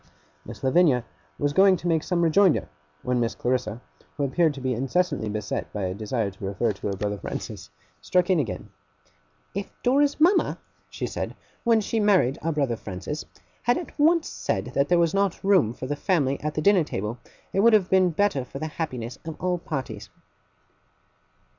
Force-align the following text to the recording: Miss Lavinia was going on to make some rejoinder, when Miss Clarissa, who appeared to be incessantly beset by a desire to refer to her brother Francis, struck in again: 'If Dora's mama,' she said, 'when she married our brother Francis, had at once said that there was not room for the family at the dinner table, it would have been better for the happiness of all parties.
Miss 0.47 0.63
Lavinia 0.63 1.05
was 1.37 1.53
going 1.53 1.73
on 1.73 1.77
to 1.77 1.87
make 1.87 2.01
some 2.01 2.23
rejoinder, 2.23 2.67
when 3.03 3.19
Miss 3.19 3.35
Clarissa, 3.35 3.81
who 4.17 4.23
appeared 4.23 4.55
to 4.55 4.59
be 4.59 4.73
incessantly 4.73 5.29
beset 5.29 5.71
by 5.73 5.83
a 5.85 5.93
desire 5.93 6.31
to 6.31 6.43
refer 6.43 6.73
to 6.73 6.87
her 6.87 6.93
brother 6.95 7.19
Francis, 7.19 7.69
struck 8.01 8.27
in 8.31 8.39
again: 8.39 8.71
'If 9.53 9.71
Dora's 9.83 10.19
mama,' 10.19 10.57
she 10.89 11.05
said, 11.05 11.35
'when 11.63 11.81
she 11.81 11.99
married 11.99 12.39
our 12.41 12.51
brother 12.51 12.77
Francis, 12.77 13.25
had 13.61 13.77
at 13.77 13.93
once 13.99 14.27
said 14.27 14.71
that 14.73 14.89
there 14.89 14.97
was 14.97 15.13
not 15.13 15.43
room 15.43 15.71
for 15.71 15.85
the 15.85 15.95
family 15.95 16.41
at 16.41 16.55
the 16.55 16.63
dinner 16.63 16.83
table, 16.83 17.19
it 17.53 17.59
would 17.59 17.73
have 17.73 17.87
been 17.91 18.09
better 18.09 18.43
for 18.43 18.57
the 18.57 18.65
happiness 18.65 19.19
of 19.23 19.39
all 19.39 19.59
parties. 19.59 20.09